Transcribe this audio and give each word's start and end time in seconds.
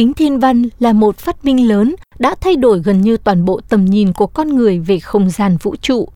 Kính 0.00 0.14
thiên 0.14 0.38
văn 0.38 0.62
là 0.78 0.92
một 0.92 1.18
phát 1.18 1.44
minh 1.44 1.68
lớn 1.68 1.94
đã 2.18 2.34
thay 2.40 2.56
đổi 2.56 2.78
gần 2.78 3.00
như 3.00 3.16
toàn 3.16 3.44
bộ 3.44 3.60
tầm 3.68 3.84
nhìn 3.84 4.12
của 4.12 4.26
con 4.26 4.48
người 4.48 4.78
về 4.78 4.98
không 4.98 5.30
gian 5.30 5.56
vũ 5.62 5.76
trụ. 5.76 6.08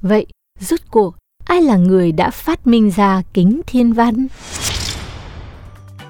Vậy, 0.00 0.26
rốt 0.60 0.80
cuộc, 0.90 1.14
ai 1.44 1.62
là 1.62 1.76
người 1.76 2.12
đã 2.12 2.30
phát 2.30 2.66
minh 2.66 2.90
ra 2.90 3.22
kính 3.34 3.60
thiên 3.66 3.92
văn? 3.92 4.26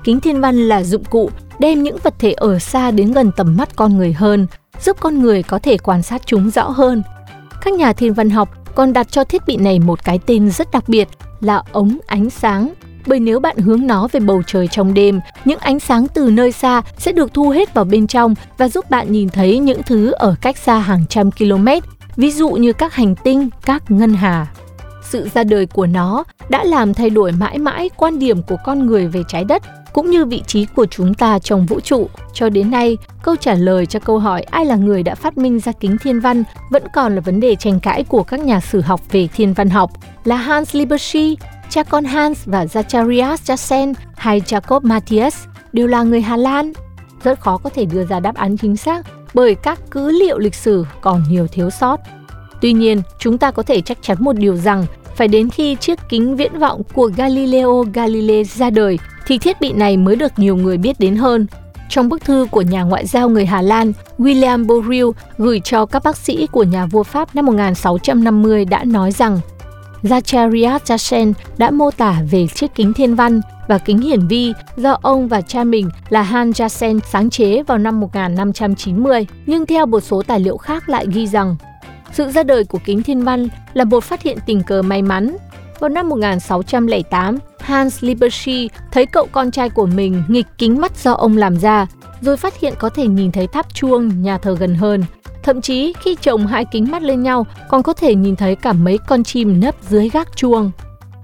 Kính 0.05 0.21
thiên 0.21 0.41
văn 0.41 0.69
là 0.69 0.83
dụng 0.83 1.05
cụ 1.05 1.31
đem 1.59 1.83
những 1.83 1.97
vật 2.03 2.15
thể 2.19 2.33
ở 2.33 2.59
xa 2.59 2.91
đến 2.91 3.13
gần 3.13 3.31
tầm 3.37 3.57
mắt 3.57 3.77
con 3.77 3.97
người 3.97 4.13
hơn, 4.13 4.47
giúp 4.81 4.97
con 5.01 5.23
người 5.23 5.43
có 5.43 5.59
thể 5.59 5.79
quan 5.79 6.03
sát 6.03 6.23
chúng 6.27 6.51
rõ 6.51 6.69
hơn. 6.69 7.03
Các 7.63 7.75
nhà 7.75 7.93
thiên 7.93 8.15
văn 8.15 8.31
học 8.31 8.75
còn 8.75 8.93
đặt 8.93 9.11
cho 9.11 9.25
thiết 9.25 9.43
bị 9.47 9.57
này 9.57 9.79
một 9.79 10.05
cái 10.05 10.19
tên 10.27 10.51
rất 10.51 10.71
đặc 10.71 10.89
biệt 10.89 11.09
là 11.41 11.63
ống 11.73 11.99
ánh 12.07 12.31
sáng. 12.31 12.73
Bởi 13.07 13.21
nếu 13.21 13.41
bạn 13.41 13.57
hướng 13.57 13.87
nó 13.87 14.09
về 14.13 14.21
bầu 14.21 14.43
trời 14.47 14.69
trong 14.69 14.95
đêm, 14.95 15.21
những 15.45 15.59
ánh 15.59 15.81
sáng 15.81 16.07
từ 16.15 16.31
nơi 16.31 16.53
xa 16.53 16.83
sẽ 16.99 17.13
được 17.13 17.35
thu 17.35 17.51
hết 17.51 17.75
vào 17.75 17.85
bên 17.85 18.07
trong 18.07 18.35
và 18.59 18.69
giúp 18.69 18.91
bạn 18.91 19.13
nhìn 19.13 19.29
thấy 19.29 19.59
những 19.59 19.83
thứ 19.83 20.13
ở 20.13 20.35
cách 20.41 20.57
xa 20.57 20.79
hàng 20.79 21.05
trăm 21.09 21.31
km, 21.31 21.69
ví 22.17 22.31
dụ 22.31 22.51
như 22.51 22.73
các 22.73 22.95
hành 22.95 23.15
tinh, 23.15 23.49
các 23.65 23.91
ngân 23.91 24.15
hà. 24.15 24.47
Sự 25.05 25.29
ra 25.35 25.45
đời 25.45 25.67
của 25.67 25.87
nó 25.87 26.25
đã 26.49 26.65
làm 26.65 26.95
thay 26.95 27.11
đổi 27.11 27.33
mãi 27.33 27.59
mãi 27.59 27.91
quan 27.97 28.19
điểm 28.19 28.43
của 28.43 28.57
con 28.65 28.87
người 28.87 29.07
về 29.09 29.23
trái 29.29 29.45
đất 29.45 29.63
cũng 29.93 30.11
như 30.11 30.25
vị 30.25 30.43
trí 30.47 30.65
của 30.65 30.87
chúng 30.87 31.15
ta 31.15 31.39
trong 31.39 31.67
vũ 31.67 31.81
trụ. 31.81 32.09
Cho 32.33 32.49
đến 32.49 32.71
nay, 32.71 32.99
câu 33.23 33.37
trả 33.37 33.55
lời 33.55 33.87
cho 33.87 34.01
câu 34.01 34.19
hỏi 34.19 34.43
ai 34.43 34.65
là 34.65 34.77
người 34.77 35.03
đã 35.03 35.15
phát 35.15 35.39
minh 35.39 35.61
ra 35.61 35.73
kính 35.73 35.97
thiên 35.99 36.21
văn 36.21 36.45
vẫn 36.71 36.83
còn 36.95 37.15
là 37.15 37.21
vấn 37.21 37.41
đề 37.41 37.57
tranh 37.57 37.81
cãi 37.81 38.05
của 38.05 38.23
các 38.23 38.41
nhà 38.41 38.61
sử 38.61 38.81
học 38.81 39.01
về 39.11 39.29
thiên 39.35 39.53
văn 39.53 39.71
học 39.71 39.91
là 40.25 40.37
Hans 40.37 40.77
Lippershey, 40.77 41.37
cha 41.73 41.83
con 41.83 42.05
Hans 42.05 42.39
và 42.47 42.65
Zacharias 42.65 43.37
Janssen 43.37 43.95
hay 44.17 44.41
Jacob 44.41 44.81
Matthias 44.83 45.45
đều 45.73 45.87
là 45.87 46.03
người 46.03 46.21
Hà 46.21 46.37
Lan. 46.37 46.73
Rất 47.25 47.41
khó 47.41 47.57
có 47.57 47.71
thể 47.71 47.85
đưa 47.85 48.05
ra 48.05 48.21
đáp 48.21 48.35
án 48.35 48.57
chính 48.57 48.77
xác 48.77 49.07
bởi 49.35 49.55
các 49.55 49.81
cứ 49.91 50.11
liệu 50.11 50.39
lịch 50.39 50.55
sử 50.55 50.85
còn 51.01 51.25
nhiều 51.31 51.47
thiếu 51.47 51.71
sót. 51.71 52.01
Tuy 52.61 52.73
nhiên, 52.73 53.03
chúng 53.19 53.39
ta 53.39 53.51
có 53.51 53.63
thể 53.63 53.81
chắc 53.81 53.99
chắn 54.03 54.17
một 54.21 54.33
điều 54.33 54.57
rằng 54.57 54.87
phải 55.17 55.29
đến 55.29 55.51
khi 55.51 55.77
chiếc 55.81 55.99
kính 56.09 56.37
viễn 56.37 56.59
vọng 56.59 56.83
của 56.95 57.11
Galileo 57.17 57.85
Galilei 57.95 58.45
ra 58.45 58.71
đời 58.71 58.99
thì 59.27 59.39
thiết 59.39 59.61
bị 59.61 59.73
này 59.73 59.97
mới 59.97 60.17
được 60.17 60.33
nhiều 60.37 60.57
người 60.57 60.77
biết 60.77 61.01
đến 61.01 61.17
hơn. 61.17 61.47
Trong 61.89 62.09
bức 62.09 62.25
thư 62.25 62.47
của 62.51 62.63
nhà 62.63 62.83
ngoại 62.83 63.07
giao 63.07 63.29
người 63.29 63.47
Hà 63.47 63.63
Lan 63.63 63.93
William 64.19 64.67
Borrell 64.67 65.11
gửi 65.39 65.61
cho 65.61 65.87
các 65.87 66.05
bác 66.05 66.17
sĩ 66.17 66.47
của 66.47 66.65
nhà 66.65 66.87
vua 66.87 67.03
Pháp 67.03 67.35
năm 67.35 67.47
1650 67.47 68.65
đã 68.65 68.85
nói 68.85 69.13
rằng 69.13 69.41
Zacharias 70.03 70.79
Janssen 70.79 71.33
đã 71.59 71.71
mô 71.71 71.91
tả 71.91 72.23
về 72.31 72.47
chiếc 72.47 72.75
kính 72.75 72.93
thiên 72.93 73.15
văn 73.15 73.41
và 73.69 73.79
kính 73.79 73.99
hiển 73.99 74.27
vi 74.27 74.53
do 74.77 74.99
ông 75.03 75.29
và 75.29 75.41
cha 75.41 75.65
mình 75.65 75.91
là 76.09 76.23
Hans 76.23 76.61
Janssen 76.61 77.01
sáng 77.11 77.31
chế 77.31 77.63
vào 77.63 77.79
năm 77.79 78.01
1590. 78.01 79.27
Nhưng 79.47 79.67
theo 79.67 79.87
một 79.87 80.01
số 80.01 80.23
tài 80.23 80.41
liệu 80.41 80.57
khác 80.57 80.89
lại 80.89 81.07
ghi 81.13 81.27
rằng 81.27 81.57
sự 82.13 82.31
ra 82.31 82.43
đời 82.43 82.65
của 82.65 82.79
kính 82.85 83.03
thiên 83.03 83.25
văn 83.25 83.49
là 83.75 83.85
một 83.85 84.05
phát 84.05 84.23
hiện 84.23 84.39
tình 84.47 84.63
cờ 84.63 84.83
may 84.83 85.03
mắn. 85.03 85.37
Vào 85.81 85.89
năm 85.89 86.09
1608, 86.09 87.39
Hans 87.61 88.05
Liberschi 88.05 88.69
thấy 88.93 89.07
cậu 89.07 89.27
con 89.33 89.51
trai 89.51 89.69
của 89.69 89.87
mình 89.87 90.23
nghịch 90.29 90.47
kính 90.59 90.81
mắt 90.81 90.97
do 91.03 91.13
ông 91.13 91.37
làm 91.37 91.57
ra, 91.57 91.87
rồi 92.21 92.37
phát 92.37 92.61
hiện 92.61 92.75
có 92.79 92.89
thể 92.89 93.07
nhìn 93.07 93.33
thấy 93.33 93.47
tháp 93.47 93.75
chuông 93.75 94.23
nhà 94.23 94.39
thờ 94.39 94.57
gần 94.61 94.75
hơn. 94.75 95.05
Thậm 95.43 95.61
chí 95.61 95.93
khi 96.01 96.17
chồng 96.23 96.47
hai 96.47 96.65
kính 96.65 96.91
mắt 96.91 97.03
lên 97.03 97.23
nhau, 97.23 97.47
còn 97.69 97.83
có 97.83 97.93
thể 97.93 98.15
nhìn 98.15 98.37
thấy 98.37 98.57
cả 98.57 98.73
mấy 98.73 98.99
con 99.09 99.25
chim 99.25 99.61
nấp 99.61 99.75
dưới 99.89 100.09
gác 100.09 100.37
chuông. 100.37 100.71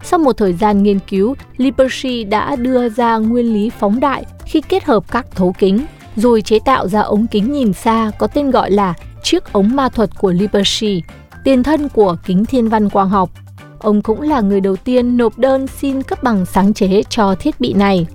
Sau 0.03 0.19
một 0.19 0.37
thời 0.37 0.53
gian 0.53 0.83
nghiên 0.83 0.99
cứu, 0.99 1.35
Lippershey 1.57 2.25
đã 2.25 2.57
đưa 2.57 2.89
ra 2.89 3.17
nguyên 3.17 3.55
lý 3.55 3.71
phóng 3.71 4.01
đại 4.01 4.25
khi 4.45 4.61
kết 4.61 4.85
hợp 4.85 5.05
các 5.11 5.27
thấu 5.35 5.55
kính, 5.59 5.85
rồi 6.17 6.43
chế 6.43 6.59
tạo 6.59 6.89
ra 6.89 7.01
ống 7.01 7.27
kính 7.27 7.53
nhìn 7.53 7.73
xa 7.73 8.11
có 8.19 8.27
tên 8.27 8.51
gọi 8.51 8.71
là 8.71 8.95
chiếc 9.23 9.53
ống 9.53 9.77
ma 9.77 9.89
thuật 9.89 10.11
của 10.19 10.33
Lippershey, 10.33 11.03
tiền 11.45 11.63
thân 11.63 11.89
của 11.89 12.17
kính 12.27 12.45
thiên 12.45 12.69
văn 12.69 12.91
quang 12.91 13.09
học. 13.09 13.31
Ông 13.79 14.03
cũng 14.03 14.23
là 14.23 14.41
người 14.41 14.61
đầu 14.61 14.77
tiên 14.77 15.17
nộp 15.17 15.39
đơn 15.39 15.67
xin 15.67 16.03
cấp 16.03 16.23
bằng 16.23 16.47
sáng 16.47 16.75
chế 16.75 17.03
cho 17.09 17.35
thiết 17.35 17.61
bị 17.61 17.73
này. 17.73 18.07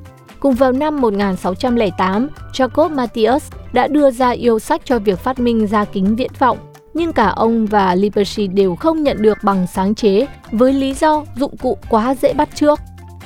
Cùng 0.44 0.54
vào 0.54 0.72
năm 0.72 1.02
1608, 1.02 2.30
Jacob 2.54 2.90
Matthias 2.90 3.52
đã 3.74 3.88
đưa 3.88 4.12
ra 4.12 4.30
yêu 4.30 4.60
sách 4.60 4.82
cho 4.86 5.00
việc 5.00 5.20
phát 5.20 5.40
minh 5.40 5.68
ra 5.68 5.86
kính 5.86 6.16
viễn 6.16 6.32
vọng, 6.40 6.58
nhưng 6.94 7.14
cả 7.14 7.28
ông 7.28 7.66
và 7.66 7.96
Lippershey 7.96 8.48
đều 8.48 8.76
không 8.76 9.04
nhận 9.04 9.22
được 9.22 9.38
bằng 9.44 9.68
sáng 9.74 9.96
chế 9.96 10.26
với 10.52 10.74
lý 10.74 10.94
do 10.94 11.24
dụng 11.36 11.58
cụ 11.58 11.78
quá 11.90 12.16
dễ 12.16 12.34
bắt 12.34 12.50
trước. 12.56 12.80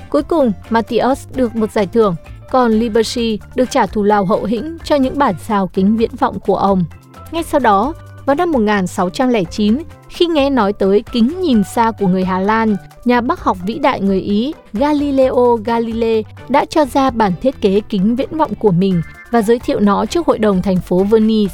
Cuối 0.09 0.23
cùng, 0.23 0.51
Matthias 0.69 1.27
được 1.35 1.55
một 1.55 1.71
giải 1.71 1.87
thưởng, 1.87 2.15
còn 2.51 2.71
Lippershey 2.71 3.39
được 3.55 3.71
trả 3.71 3.85
thù 3.85 4.03
lao 4.03 4.25
hậu 4.25 4.43
hĩnh 4.43 4.77
cho 4.83 4.95
những 4.95 5.17
bản 5.17 5.35
sao 5.47 5.67
kính 5.67 5.97
viễn 5.97 6.15
vọng 6.19 6.39
của 6.39 6.55
ông. 6.55 6.83
Ngay 7.31 7.43
sau 7.43 7.59
đó, 7.59 7.93
vào 8.27 8.35
năm 8.35 8.51
1609, 8.51 9.77
khi 10.09 10.25
nghe 10.25 10.49
nói 10.49 10.73
tới 10.73 11.03
kính 11.11 11.41
nhìn 11.41 11.63
xa 11.63 11.91
của 11.99 12.07
người 12.07 12.25
Hà 12.25 12.39
Lan, 12.39 12.75
nhà 13.05 13.21
bác 13.21 13.39
học 13.39 13.57
vĩ 13.65 13.79
đại 13.79 14.01
người 14.01 14.21
Ý 14.21 14.53
Galileo 14.73 15.59
Galilei 15.65 16.23
đã 16.49 16.65
cho 16.65 16.85
ra 16.85 17.09
bản 17.09 17.31
thiết 17.41 17.61
kế 17.61 17.81
kính 17.89 18.15
viễn 18.15 18.37
vọng 18.37 18.55
của 18.55 18.71
mình 18.71 19.01
và 19.31 19.41
giới 19.41 19.59
thiệu 19.59 19.79
nó 19.79 20.05
trước 20.05 20.27
hội 20.27 20.37
đồng 20.37 20.61
thành 20.61 20.77
phố 20.77 21.03
Venice. 21.03 21.53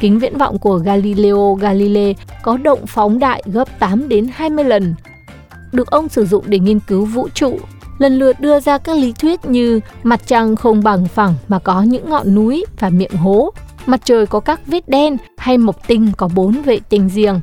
Kính 0.00 0.18
viễn 0.18 0.38
vọng 0.38 0.58
của 0.58 0.78
Galileo 0.78 1.58
Galilei 1.60 2.14
có 2.42 2.56
động 2.56 2.86
phóng 2.86 3.18
đại 3.18 3.42
gấp 3.46 3.78
8 3.78 4.08
đến 4.08 4.28
20 4.34 4.64
lần. 4.64 4.94
Được 5.72 5.90
ông 5.90 6.08
sử 6.08 6.26
dụng 6.26 6.44
để 6.46 6.58
nghiên 6.58 6.80
cứu 6.80 7.04
vũ 7.04 7.28
trụ, 7.34 7.58
lần 7.98 8.18
lượt 8.18 8.40
đưa 8.40 8.60
ra 8.60 8.78
các 8.78 8.96
lý 8.96 9.12
thuyết 9.12 9.44
như 9.44 9.80
mặt 10.02 10.20
trăng 10.26 10.56
không 10.56 10.82
bằng 10.82 11.08
phẳng 11.08 11.34
mà 11.48 11.58
có 11.58 11.82
những 11.82 12.10
ngọn 12.10 12.34
núi 12.34 12.64
và 12.78 12.90
miệng 12.90 13.16
hố, 13.16 13.52
mặt 13.86 14.00
trời 14.04 14.26
có 14.26 14.40
các 14.40 14.60
vết 14.66 14.88
đen 14.88 15.16
hay 15.36 15.58
mộc 15.58 15.86
tinh 15.86 16.10
có 16.16 16.28
bốn 16.34 16.62
vệ 16.62 16.78
tinh 16.88 17.08
riêng. 17.08 17.40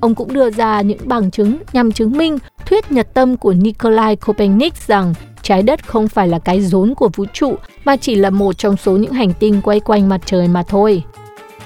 Ông 0.00 0.14
cũng 0.14 0.32
đưa 0.32 0.50
ra 0.50 0.80
những 0.80 0.98
bằng 1.04 1.30
chứng 1.30 1.58
nhằm 1.72 1.92
chứng 1.92 2.16
minh 2.16 2.38
thuyết 2.66 2.92
nhật 2.92 3.14
tâm 3.14 3.36
của 3.36 3.52
Nikolai 3.52 4.16
Copernic 4.16 4.74
rằng 4.86 5.14
trái 5.42 5.62
đất 5.62 5.86
không 5.86 6.08
phải 6.08 6.28
là 6.28 6.38
cái 6.38 6.60
rốn 6.60 6.94
của 6.94 7.10
vũ 7.16 7.24
trụ 7.32 7.54
mà 7.84 7.96
chỉ 7.96 8.14
là 8.14 8.30
một 8.30 8.58
trong 8.58 8.76
số 8.76 8.96
những 8.96 9.12
hành 9.12 9.32
tinh 9.38 9.60
quay 9.62 9.80
quanh 9.80 10.08
mặt 10.08 10.20
trời 10.24 10.48
mà 10.48 10.62
thôi. 10.62 11.02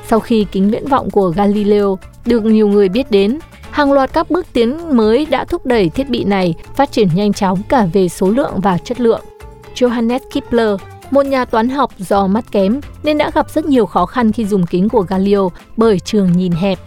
Sau 0.06 0.20
khi 0.20 0.46
kính 0.52 0.70
viễn 0.70 0.88
vọng 0.88 1.10
của 1.10 1.28
Galileo 1.28 1.98
được 2.24 2.44
nhiều 2.44 2.68
người 2.68 2.88
biết 2.88 3.10
đến, 3.10 3.38
hàng 3.70 3.92
loạt 3.92 4.12
các 4.12 4.30
bước 4.30 4.46
tiến 4.52 4.96
mới 4.96 5.26
đã 5.26 5.44
thúc 5.44 5.66
đẩy 5.66 5.88
thiết 5.88 6.10
bị 6.10 6.24
này 6.24 6.54
phát 6.74 6.92
triển 6.92 7.08
nhanh 7.14 7.32
chóng 7.32 7.62
cả 7.68 7.86
về 7.92 8.08
số 8.08 8.30
lượng 8.30 8.52
và 8.56 8.78
chất 8.78 9.00
lượng. 9.00 9.20
Johannes 9.74 10.20
Kepler 10.34 10.80
một 11.10 11.26
nhà 11.26 11.44
toán 11.44 11.68
học 11.68 11.92
do 11.98 12.26
mắt 12.26 12.44
kém 12.52 12.80
nên 13.02 13.18
đã 13.18 13.30
gặp 13.34 13.50
rất 13.50 13.64
nhiều 13.64 13.86
khó 13.86 14.06
khăn 14.06 14.32
khi 14.32 14.44
dùng 14.44 14.66
kính 14.66 14.88
của 14.88 15.02
Galileo 15.02 15.52
bởi 15.76 16.00
trường 16.00 16.32
nhìn 16.32 16.52
hẹp. 16.52 16.78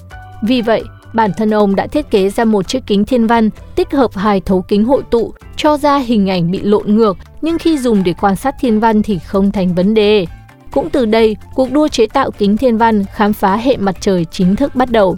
Vì 0.43 0.61
vậy, 0.61 0.83
bản 1.13 1.31
thân 1.37 1.53
ông 1.53 1.75
đã 1.75 1.87
thiết 1.87 2.09
kế 2.11 2.29
ra 2.29 2.45
một 2.45 2.67
chiếc 2.67 2.79
kính 2.87 3.05
thiên 3.05 3.27
văn 3.27 3.49
tích 3.75 3.91
hợp 3.91 4.11
hai 4.15 4.41
thấu 4.41 4.61
kính 4.61 4.85
hội 4.85 5.01
tụ 5.11 5.33
cho 5.55 5.77
ra 5.77 5.97
hình 5.97 6.29
ảnh 6.29 6.51
bị 6.51 6.61
lộn 6.61 6.95
ngược 6.95 7.17
nhưng 7.41 7.57
khi 7.57 7.77
dùng 7.77 8.03
để 8.03 8.13
quan 8.21 8.35
sát 8.35 8.55
thiên 8.59 8.79
văn 8.79 9.01
thì 9.03 9.19
không 9.19 9.51
thành 9.51 9.75
vấn 9.75 9.93
đề. 9.93 10.25
Cũng 10.71 10.89
từ 10.89 11.05
đây, 11.05 11.37
cuộc 11.55 11.71
đua 11.71 11.87
chế 11.87 12.07
tạo 12.07 12.31
kính 12.31 12.57
thiên 12.57 12.77
văn 12.77 13.05
khám 13.13 13.33
phá 13.33 13.55
hệ 13.55 13.77
mặt 13.77 13.95
trời 13.99 14.25
chính 14.31 14.55
thức 14.55 14.75
bắt 14.75 14.91
đầu. 14.91 15.17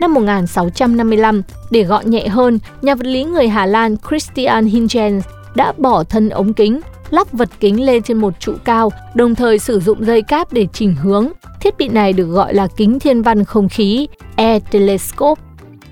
Năm 0.00 0.14
1655, 0.14 1.42
để 1.70 1.82
gọn 1.82 2.10
nhẹ 2.10 2.28
hơn, 2.28 2.58
nhà 2.82 2.94
vật 2.94 3.06
lý 3.06 3.24
người 3.24 3.48
Hà 3.48 3.66
Lan 3.66 3.96
Christian 4.08 4.70
Huygens 4.70 5.24
đã 5.54 5.72
bỏ 5.78 6.04
thân 6.04 6.28
ống 6.28 6.52
kính 6.52 6.80
lắp 7.12 7.32
vật 7.32 7.48
kính 7.60 7.86
lên 7.86 8.02
trên 8.02 8.16
một 8.16 8.40
trụ 8.40 8.54
cao, 8.64 8.92
đồng 9.14 9.34
thời 9.34 9.58
sử 9.58 9.80
dụng 9.80 10.04
dây 10.04 10.22
cáp 10.22 10.52
để 10.52 10.66
chỉnh 10.72 10.94
hướng. 10.94 11.28
Thiết 11.60 11.78
bị 11.78 11.88
này 11.88 12.12
được 12.12 12.26
gọi 12.26 12.54
là 12.54 12.68
kính 12.76 12.98
thiên 12.98 13.22
văn 13.22 13.44
không 13.44 13.68
khí, 13.68 14.08
Air 14.36 14.62
Telescope. 14.70 15.42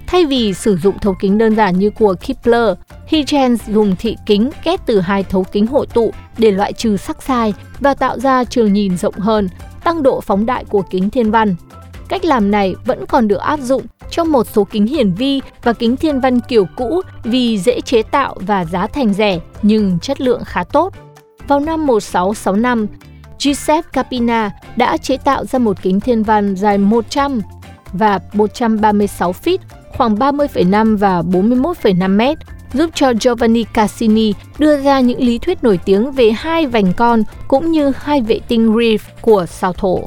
Thay 0.07 0.25
vì 0.25 0.55
sử 0.55 0.77
dụng 0.77 0.99
thấu 0.99 1.15
kính 1.21 1.39
đơn 1.39 1.57
giản 1.57 1.79
như 1.79 1.91
của 1.91 2.15
Kepler, 2.27 2.77
Huygens 3.11 3.69
dùng 3.69 3.97
thị 3.99 4.17
kính 4.27 4.51
ghép 4.65 4.87
từ 4.87 5.01
hai 5.01 5.23
thấu 5.23 5.45
kính 5.53 5.67
hội 5.67 5.87
tụ 5.87 6.13
để 6.39 6.51
loại 6.51 6.73
trừ 6.73 6.97
sắc 6.97 7.23
sai 7.23 7.55
và 7.81 7.95
tạo 7.95 8.19
ra 8.19 8.45
trường 8.45 8.73
nhìn 8.73 8.97
rộng 8.97 9.15
hơn, 9.15 9.49
tăng 9.85 10.03
độ 10.03 10.21
phóng 10.21 10.47
đại 10.47 10.65
của 10.65 10.83
kính 10.91 11.11
thiên 11.11 11.31
văn. 11.31 11.57
Cách 12.09 12.25
làm 12.25 12.51
này 12.51 12.75
vẫn 12.85 13.07
còn 13.07 13.29
được 13.29 13.41
áp 13.41 13.61
dụng 13.61 13.83
trong 14.11 14.33
một 14.33 14.47
số 14.47 14.65
kính 14.65 14.87
hiển 14.87 15.13
vi 15.13 15.41
và 15.63 15.73
kính 15.73 15.97
thiên 15.97 16.21
văn 16.21 16.41
kiểu 16.41 16.67
cũ 16.77 17.01
vì 17.25 17.59
dễ 17.59 17.81
chế 17.81 18.03
tạo 18.03 18.37
và 18.41 18.65
giá 18.65 18.87
thành 18.87 19.15
rẻ 19.15 19.39
nhưng 19.63 19.99
chất 19.99 20.21
lượng 20.21 20.43
khá 20.45 20.65
tốt. 20.65 20.95
Vào 21.51 21.61
năm 21.61 21.87
1665, 21.87 22.87
Giuseppe 23.39 23.89
Capina 23.93 24.51
đã 24.77 24.97
chế 24.97 25.17
tạo 25.17 25.45
ra 25.45 25.59
một 25.59 25.83
kính 25.83 26.01
thiên 26.01 26.23
văn 26.23 26.55
dài 26.57 26.79
100 26.79 27.41
và 27.93 28.21
136 28.33 29.35
feet, 29.45 29.59
khoảng 29.97 30.15
30,5 30.15 30.97
và 30.97 31.23
41,5 31.23 32.17
mét, 32.17 32.39
giúp 32.73 32.91
cho 32.95 33.13
Giovanni 33.21 33.65
Cassini 33.65 34.33
đưa 34.59 34.83
ra 34.83 35.01
những 35.01 35.23
lý 35.23 35.39
thuyết 35.39 35.65
nổi 35.65 35.79
tiếng 35.85 36.13
về 36.13 36.31
hai 36.31 36.67
vành 36.67 36.93
con 36.93 37.23
cũng 37.49 37.71
như 37.71 37.93
hai 37.97 38.21
vệ 38.21 38.41
tinh 38.49 38.73
reef 38.75 38.99
của 39.21 39.47
sao 39.47 39.73
thổ. 39.73 40.01